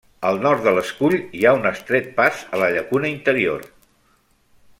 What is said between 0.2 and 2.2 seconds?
Al nord de l'escull hi ha un estret